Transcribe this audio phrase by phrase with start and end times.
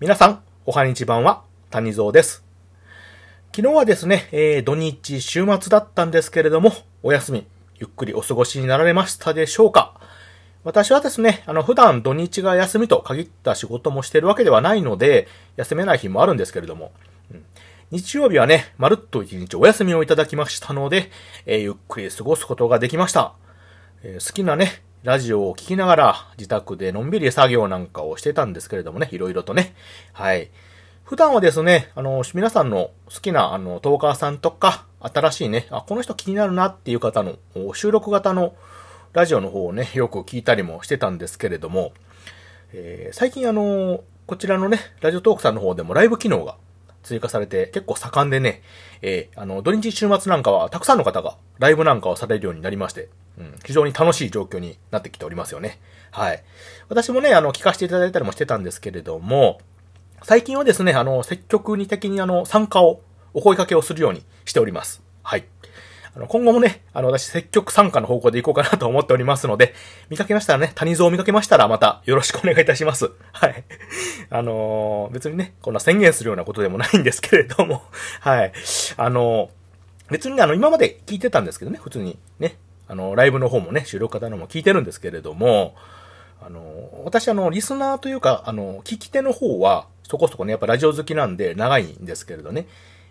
[0.00, 2.42] 皆さん、おはにちばんは、谷蔵です。
[3.54, 7.46] 昨日はですね、えー、土日週末だったんですけれども、お休み、
[7.76, 10.00] ゆっくりお過ごしになられましたでしょうか
[10.64, 16.92] 私はですね、あの、普段土日が休みと限った仕事もしてるわけではないので、休めない日もあるんですけれども、
[17.30, 17.44] うん
[17.90, 21.10] 日曜日はね、まるっと一日お休みをいただきましたので、
[21.44, 23.34] えーゆっくり過ごすことができました。
[24.02, 29.74] えー好きなね、ラジオを聴きながら、自宅でのんびり作業なんかをしてたんですけれどもね、いろいろとね。
[30.12, 30.50] はい。
[31.04, 37.36] 普段はですね、あの、皆さんの好きな、あの、トーカーさんとか、新しいね、あ、この人気になるなっていう方の、
[37.72, 38.54] 収録型の
[39.14, 41.92] ラジオの方をね、よく聞いたりもしてたんですけれども、
[42.74, 46.56] えー最近あの、こちらのね、ラジオトークさんの方でもライブ機能が
[47.02, 48.62] 追加されて結構盛んでね、
[49.02, 53.08] えーあの、土日週末なんかはたくさんの方がライブなんかをされるようになりまして、
[53.40, 55.80] うん、非常に楽しい状況になってきておりますよね。
[56.10, 56.42] はい。
[56.90, 59.60] 私もね、あの、聞かせていただいたりもしてたんですけれども、
[60.22, 63.00] 最近はですね、あの、積極的にあの、参加を、
[63.32, 65.02] お声掛けをするようにしております。
[65.22, 65.44] はい。
[66.14, 69.74] あの、今後もね、あの、私、積極参加の方向でいこうかなと思っておりますので、
[70.10, 73.10] 見かけましたらね、谷蔵を見かけましたら、またよろしくお願いいたします。
[73.32, 73.64] はい。
[74.28, 77.84] あのー別にね、こんな宣言するようなことでもないんですけれども、
[78.20, 78.52] はい。
[78.96, 79.60] あのー
[80.10, 82.56] 別にね、あの、今まで聞いてたんですけどね、普通にね、
[82.90, 85.76] あの、ライブの方もね、収録方のも聞いてるんですけれども、
[86.42, 92.66] あの、私あの、リスナーというか、あの、聞き手の方は、そこそこね、やっぱラジオ好きなんで長いんですけれどね、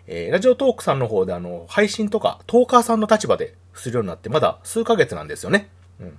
[0.06, 5.70] えーラジオトークさんの方であの、配信とか、トーカーさんの立場でするようになって、まだ数ヶ月なんですよね。
[5.98, 6.18] うん。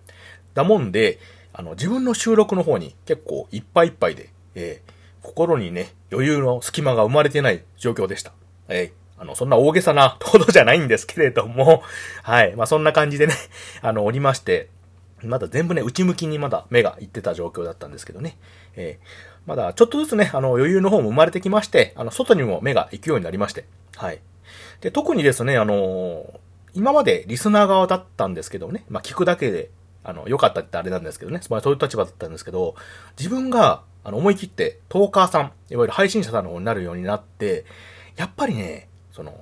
[0.56, 1.20] だもんで、
[1.54, 8.34] あの、自分の収録の方に結構いっぱいいっぱいで、えー心にね、余裕の隙間が生まれてない状況でした。
[8.70, 11.84] えーあの、そんな大げさな ほどじゃないんですけれども、
[12.24, 12.56] はい。
[12.56, 13.36] まあ、そんな感じでね、
[13.84, 14.70] あの、おりまして、
[15.22, 18.38] まだ全部ね、内向きにまだ目がいってた状況だったんですけどね。
[18.76, 23.66] えーまだちょっとずつね、あの、余裕の方も生まれてきまして、あの、外にも目が行くようになりまして。
[23.96, 24.22] はい。
[24.82, 26.40] で、特にですね、あのー
[26.74, 29.72] 今までリスナー側だったんですけどね、まあ、聞くだけで、
[30.04, 32.76] あの、良かったってあれなんですけどね、まあそういう立場だったんですけど、
[33.18, 37.66] 自分が、あの、思い切って、トーカーさん、いわゆる配信者さんの方になるようになって、
[38.16, 39.34] やっぱりね、その、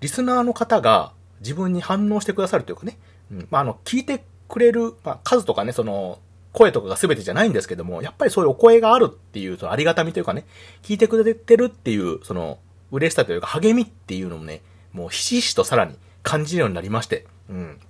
[0.00, 2.98] リスナーの方が自分に反応してくださるというかね、
[3.30, 6.18] うん、まあ、あの、聞いてくれる、まあ、数とかね、その、
[6.52, 10.44] 声とかが全てじゃないんですけども、やっぱりそういうお声があるっていう、そのありがたみというかね、
[10.82, 12.58] 聞いてくれてるっていう、その、
[12.90, 14.62] 嬉しさというか励みっていうのもね、
[14.92, 17.80] もうひしひしとさらに感じるようになりまして、うん。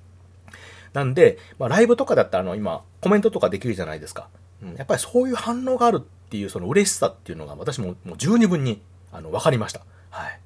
[0.92, 4.28] なんで、まあ、ライブとかだったら、あの、今、コメントとかできるじゃないですか。
[4.62, 4.74] うん。
[4.74, 8.82] やっぱりそういう反応があるっていう、その嬉しさっていうのが、私ももう十二分に、
[9.12, 9.80] あの、わかりました。
[10.10, 10.40] はい。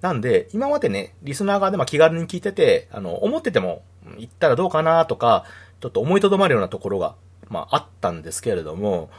[0.00, 3.82] なんで、今までね、リスナー側でま気軽に聞いてて、あの、思ってても、
[4.18, 5.44] 行ったらどうかなとか、
[5.80, 7.14] ちょっと思いとどまるようなところが、
[7.48, 9.10] まあ、あったんですけれども、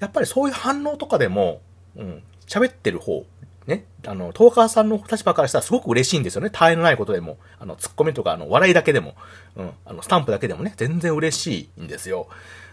[0.00, 1.60] やっぱりそういう反応とかでも、
[1.96, 3.24] うん、喋ってる方、
[3.66, 6.50] ね、あの、トーカーさんの立場からしたらすごく嬉しいんですよね。
[6.50, 9.14] 他愛のないことでも、あの、ツッコミとか、あの、笑いだけでも、
[9.56, 12.28] うん、あの、スタンプだけでもね、全然嬉しいんですよ。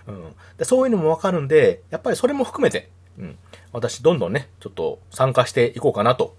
[0.07, 0.35] うん。
[0.57, 3.38] で、そういうのもわかるんで、やっぱりそれも含めて、うん、
[3.72, 6.35] 私、どんどんね、ちょっと参加していこうかなと、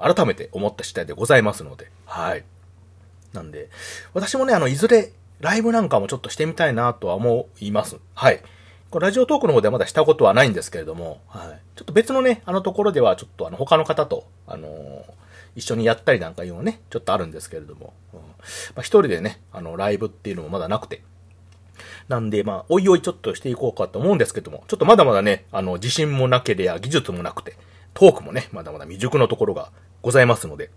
[0.00, 2.44] 改めて思った次第でございますので、はい。
[3.32, 3.68] なんで、
[4.12, 7.98] 私もね、あの、いずれ、ライブなんかもちょっとしてみたいなとは思います。
[8.14, 8.40] はい。
[8.90, 11.60] これラジオトークの方ではまだしたことはないんですけれども、はい。
[11.76, 15.24] ちょっと別のね、あのところでは、ちょっとあの、他の方と、あのー
[15.56, 18.26] 一緒にやったりなんかいうのね、ちょっとあるんですけれども、うんま
[18.78, 21.02] あ、一人でね、あの、ライブっていうのもまだなくて、
[22.08, 27.56] なんで、まあ、おいおいちょっとしていこうかと思うんですけども、ちょっとまだまだね、あの、自信もなければ技術もなくて、
[27.94, 29.70] トークもね、まだまだ未熟のところが
[30.02, 30.70] ございますので、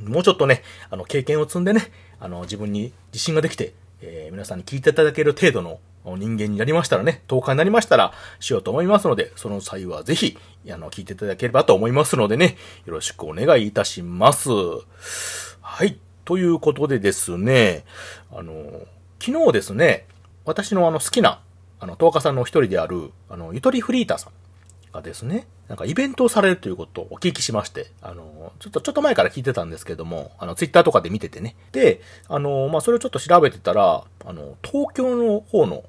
[0.00, 1.90] もうちょっとね、あの、経験を積んでね、
[2.20, 10.36] あの、自分に自信ができて、えー皆さんに聞いていただける程度の人間になりましたらね、10日になりましたら、しようと思いますので、その際はぜひ、
[10.70, 14.50] あの、聞いていただければと思いますのでね、よろしくお願いいたします。
[15.60, 15.98] はい。
[16.24, 17.84] ということでですね、
[18.32, 18.52] あの、
[19.20, 20.06] 昨日ですね、
[20.44, 21.40] 私のあの好きな、
[21.78, 24.32] あの、10日さんの一人である、あの、ゆとりフリーターさん
[24.92, 31.56] がですね、なんかイベントをされるということをお聞きしまして、あの、ちょっと、ちょっと前から聞いてたんですけども、あの、ツイッターとかで見ててね。
[31.72, 35.84] で、あの、まあ、それをちょっと調べてたら、あの、東京の方の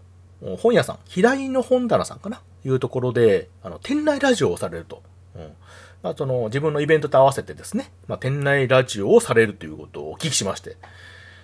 [0.58, 2.42] 本屋さん、平井の本棚さんかな？
[2.66, 5.04] いうところで、あの、店内ラジオをされると。
[5.36, 5.54] うん。
[6.02, 10.78] まあ、その、自分のイベントと合わせてですね、まあ、店内ラジオをされるということをお聞きしまして、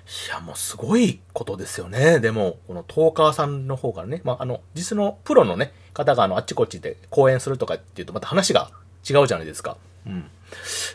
[0.10, 2.20] いや、もうすごいことですよね。
[2.20, 8.72] でも、このトーカーさんの方からね、まあ、あの、実のプロのね、方があの、あっちこっちで講演するとかっていうとまた話が
[9.08, 9.78] 違うじゃないですか。
[10.08, 10.26] うん。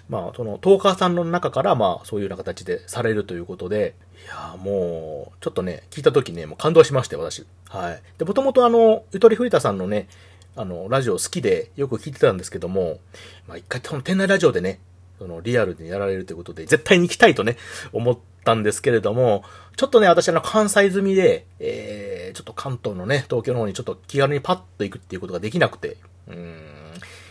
[0.08, 3.94] まあ、その、トーカーさんの中から、まあ、そういうような形でされるということで、
[4.24, 7.46] いや、もう、ちょっとね、聞いた時ね、もう感動しまして、私。
[7.68, 8.02] はい。
[8.18, 10.08] で、もともとあの、ゆとりふりたさんのね、
[10.56, 12.98] あの、ラジオ好きでよく聞いてたんですけども、
[13.46, 14.80] まあ一回この店内ラジオでね、
[15.18, 17.56] そのリアルにやられるということで、絶対に行きたいとね、
[17.92, 19.44] 思ったんですけれども、
[19.76, 25.96] ちょっとね、私あの関西済みで、えー、ちょっと関東のね、東京の方にちょっと気軽にパッと行くっていうことができなくて、
[26.28, 26.56] うん、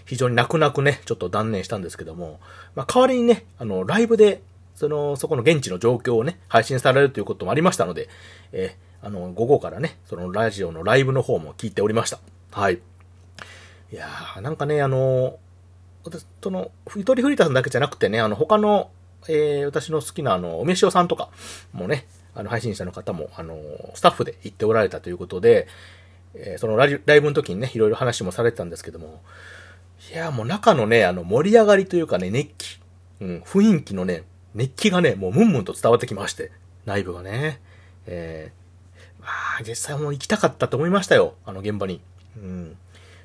[0.06, 2.40] 非常に泣く泣くね、ちょっと断念したんですけども、
[2.76, 4.42] まあ代わりにね、あの、ライブで、
[4.76, 8.10] その、そこの現地の状況をね、配信されるということもありましたので、
[8.52, 12.20] えー、あの、午後からね、そのラジオのライブの方も聞いておりました。
[12.52, 12.80] はい。
[13.92, 15.38] いやー、なんかね、あの、
[16.04, 18.92] 私、その、ゆとりフリーターさんだけじゃなくてね、あの、他の、
[19.28, 21.30] えー、私の好きな、あの、おめしおさんとか
[21.72, 22.06] もね、
[22.36, 23.58] あの、配信者の方も、あの、
[23.94, 25.68] スタッフで行っておられたということで、
[26.36, 29.22] えー、そのライブの時にね、いろいろ話もされてたんですけども、
[30.12, 32.80] いや、もう中のね、あの、盛り上がりというかね、熱気、
[33.22, 34.24] うん、雰囲気のね、
[34.54, 36.52] 熱気がね、もうムンムンと伝わってきまして、
[36.86, 37.62] 内部がね、
[38.08, 39.28] えー、ま
[39.60, 42.02] あ、実際もう行きたかったと思いましたよ、あの現場に。
[42.36, 42.78] うん。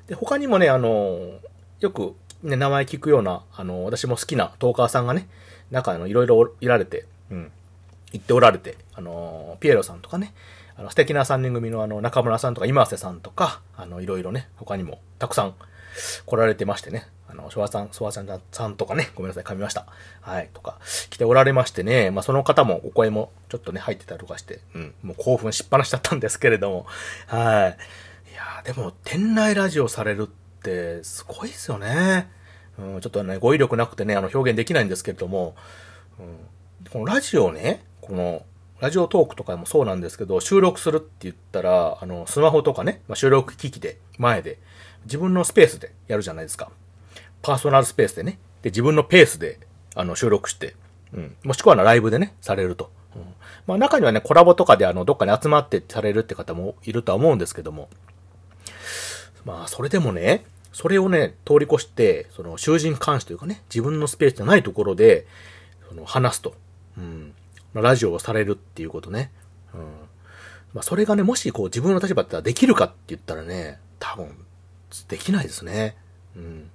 [0.07, 1.39] で、他にもね、あの、
[1.79, 5.27] よくね、名前聞くような、あの、私も好きなトーカーさんがね、
[5.71, 7.51] 中のいろいろいられて、うん、
[8.13, 10.33] 行っておられて、あの、ピエロさんとかね、
[10.77, 15.53] あの、素敵な三人組のあの、中村さんとか今瀬さんとか、あの、いろいろね、他にもたくさん
[16.25, 19.85] 来られてましてね、あの、昭和さん、昭和さんさんとかね、ごめんなさい、噛みました。
[20.21, 26.85] はい、とか、来ておられましてね、まあ、その方もお声もちょっとね、入ってたりとかして、うん、もう興奮しっぱなしだったんですけれども、
[27.27, 27.77] はい。
[28.39, 32.29] やでも、店内ラジオされるってってすごいですよね。
[32.77, 35.55] うん、ちょっとね、語彙力なくてね、あの、表現できないんですけれども、
[36.19, 38.43] うん、このラジオね、この、
[38.79, 44.59] ラジオトークとかもそうなんですけど、収録するって言ったら、あの、スマホとかね、まあ、収録機器で、前で、
[45.05, 46.71] 自分のスペースでやるじゃないですか。
[47.41, 48.39] パーソナルスペースでね。
[48.61, 49.59] で、自分のペースで、
[49.95, 50.75] あの、収録して、
[51.13, 51.35] うん。
[51.43, 52.91] もしくはライブでね、されると。
[53.15, 53.21] うん、
[53.67, 57.89] まあ中にはね、コラボとかであの、どっかに集まってされるって方もいるとは思うんですけども、
[59.45, 65.25] まあ、それでもね、それをね、通り越して、その、囚人監視というかね、自分のスペースじゃないところで、
[65.87, 66.53] その、話すと。
[66.97, 67.33] うん。
[67.73, 69.31] まあ、ラジオをされるっていうことね。
[69.73, 69.81] うん。
[70.73, 74.45] まあ、それがね、もしこう、自分の立場だったらできるかって言ったらね、多分、
[75.07, 75.97] できないですね。
[76.35, 76.69] うん。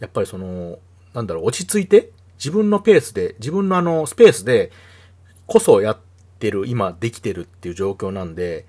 [0.00, 0.78] やっぱりその、
[1.14, 4.70] なんだろう、落ち着いて、自分のペースで、自分のあの、スペースで、
[5.46, 5.98] こそやっ
[6.38, 8.66] てる、今できてるっていう状況なんで、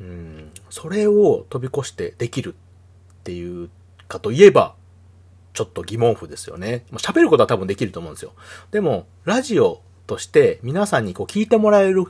[0.00, 2.54] うん、それを飛び越してできる
[3.20, 3.70] っていう
[4.08, 4.74] かといえば、
[5.52, 6.84] ちょっと疑問符ですよね。
[6.92, 8.32] 喋ることは多分できると思うんですよ。
[8.70, 12.04] でも、ラジオとして皆さんにこう聞いてもらえる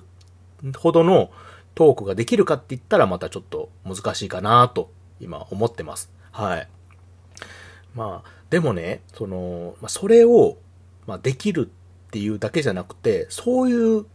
[0.77, 1.31] ほどの
[1.75, 4.91] トークができるかって言ったらまたちょっと難しいかなと
[5.21, 6.11] 今思ってます。
[6.31, 6.69] はい。
[7.95, 10.59] まあ、でもね、その、ま、それを、
[11.07, 11.71] ま、できる
[12.09, 14.07] っていうだけじゃなくて、そういう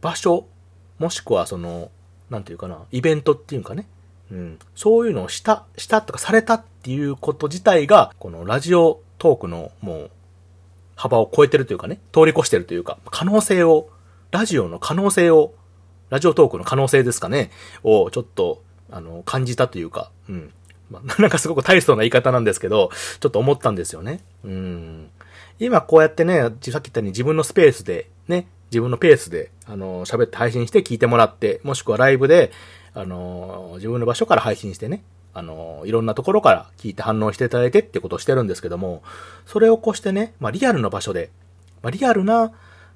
[0.00, 0.46] 場所、
[0.98, 1.90] もしくはその、
[2.30, 3.86] なんていうかな、イベントっていうかね、
[4.30, 4.58] うん。
[4.74, 10.10] そういうのをした、したとかされたっていうこと自体が、このラジオトークのもう、
[10.94, 13.90] 幅を超えてるというかね、通り越してるというか、可能性を、
[14.30, 15.54] ラジオの可能性を、
[16.10, 17.50] ラジオトークの可能性ですかね、
[17.82, 20.52] をちょっと、あの、感じたというか、うん。
[20.90, 22.90] まあ、 なんかすごく大層な言い方なんですけど、
[23.20, 24.20] ちょっと思ったんですよね。
[24.44, 25.10] うん。
[25.58, 32.50] 今こうやってね、さっき言ったように自分のスペースで、ね、自分のペースで、あの、喋って配信して聞いてもらって、もしくはライブで、
[32.94, 35.02] あの、自分の場所から配信してね、
[35.34, 39.02] あの、いろんなところから聞いて反応していただいてってことをしてるんですけども、
[39.44, 41.30] それをこうしてね、まあ、リアルの場所で、
[41.82, 42.52] まあ、リアルな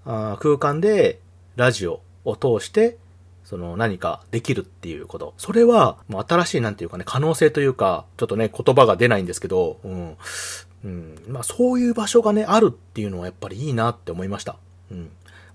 [0.06, 1.20] あ空間で
[1.56, 2.96] ラジオを通して、
[3.44, 5.34] その何かできるっていうこと。
[5.36, 10.16] それは、もう新しいなんていうかね、可能性というか、ちょっとね、言葉が出ないんですけど、うん。
[10.84, 11.22] うん。
[11.28, 14.56] まあそういう場所がね、あるっていうのはやっぱりいいなって思いました。
[14.90, 15.10] うん。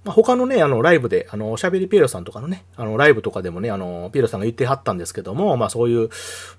[0.05, 6.09] まあ、他のね、あの、ライブで、あの、おしゃべりピエロさんとかのね、あの、ライブとかでもね、あの、ピエロさんが言ってはったんですけども、まあ、そういう、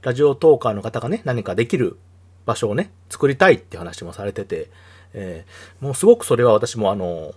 [0.03, 1.97] ラジオトーカーの方がね、何かできる
[2.45, 4.69] 場所をね、作りたいって話もされてて、
[5.15, 7.35] えー、もうすごくそれは私もあの、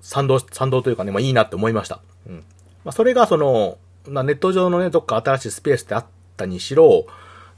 [0.00, 2.00] 賛同、賛同というかね、まあいいなって思いました。
[2.26, 2.44] うん。
[2.84, 7.06] まあそれがその、まあネット上のね、どっか新しいスペースであったにしろ、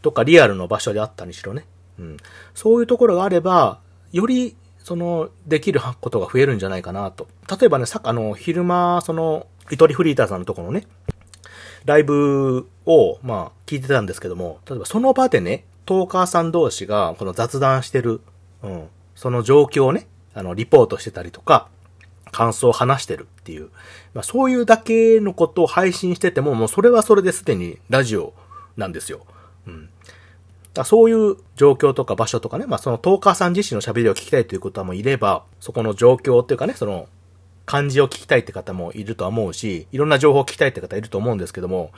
[0.03, 1.67] どっかリアルの場所であったにしろね。
[1.99, 2.17] うん。
[2.55, 3.81] そういうところがあれば、
[4.13, 7.29] よりその、できることが増えるんじゃないかなと。
[7.49, 10.87] 例えばね、さあの、昼間、その、ゆとりフリーターさんのところのね、
[11.85, 18.21] ライブを、まあ、聞いてたんですけども、例えばその場でね、トーカーさん同士が、この雑談してる、
[18.63, 21.69] うん、その状況をね、あの、リポートしてたりとか、
[22.33, 23.71] 感想を話してるっていう、
[24.15, 28.35] まあ、そういうだけのことを配信してても、もうそれはそれですでにラジオ
[28.77, 29.27] なんですよ。
[29.67, 29.91] うん。
[30.75, 37.09] だそういう状況とか場所とかね、まあそのトーカーさん自身の喋りを聞きたいという方もいれば、そこの状況っていうかね、その
[37.67, 41.93] 感じを聞きたいって方もいるとは思うし、いろんな情報を聞きたいって方いると思うんですけども、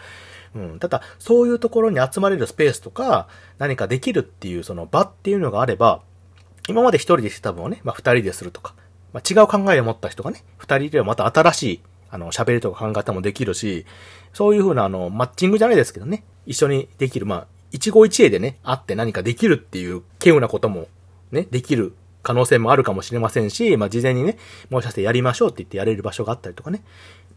[0.54, 0.78] うん。
[0.78, 6.02] ただ、そういうところに集まれるスペースとか、何かできるっていうその場っていうのがあれば、
[6.68, 8.74] 今まで一人でしてた分をね、まあ二人でするとか、
[9.12, 13.86] まあ違う考えを持った人がね、二人ではまた新しい、あの、喋りとか考え方もできるし、
[14.34, 20.88] そういうふうなあの、マッチングじゃないですけどね、一緒にできる、まあ、一期一会でね、会って何かできるっていう、稀有なことも、
[21.32, 24.38] ね、できる可能性もあるかもしれませんし、まあ、事前にね、
[24.70, 26.84] もしかしてやりましょうって言ってやれる場所があったりとかね。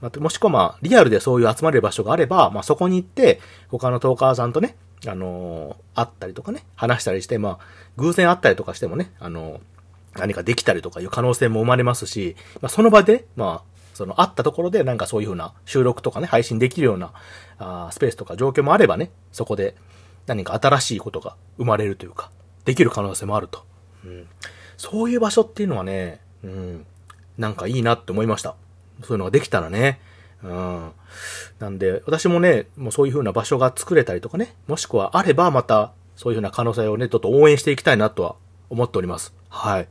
[0.02, 3.40] まあ、もしくはまあ、リアルでそういう集まれる場所があれば、まあ、そこに行って、
[3.70, 4.76] 他のトーカーさんとね、
[5.08, 7.60] あのー、会ったりとかね、話したりして、まあ、
[7.98, 17.14] 偶然会ったりとかしてもね、あのー、何かできたりとかいう可能性も生まれますし、まあ、その場で、まあ、その、会ったところでなんかそういうふうな収録とかね、配信できるような、
[17.58, 19.76] あスペースとか状況もあればね、そこで
[20.28, 22.32] 何か新しいことが生まれるというか、
[22.66, 23.64] できる可能性もあると。
[24.04, 24.28] うん、
[24.78, 26.86] そういう場所っていうのはね、うん、
[27.38, 28.56] なんかいいなって思いました。
[29.04, 30.00] そういうのができたらね。
[30.44, 30.92] うん。
[31.60, 38.36] なんで、私もね、もうそういう風な場所が作れたりとかね、もしくはあればまた、そういう風な可能性をね、ちょっと応援していきたいなとは
[38.70, 39.34] 思っております。
[39.50, 39.88] はい。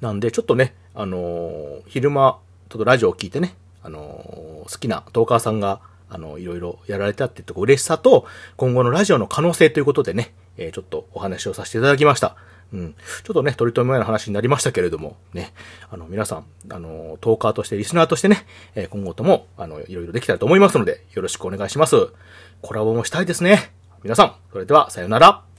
[0.00, 12.36] なんで、ちょっとね、あのー、昼間、ちょっとラジオを聞いてね、あのー、好きなトーカーさんが、あの、いろいろやられたっていうとこ嬉しさと、今後のラジオの可能性ということでね、えー、ちょっとお話をさせていただきました。
[12.72, 12.94] うん。
[13.24, 15.52] ちょっとね、取り留めない話になりましたけれども、ね、
[15.90, 22.08] あの、皆さん、あの、トーカーとして、リスナーとしてね、えー、今後とも、あの、いろいろできたらと思いますので、よろしくお願いします。
[22.60, 23.72] コラボもしたいですね。
[24.02, 25.47] 皆さん、それでは、さよなら。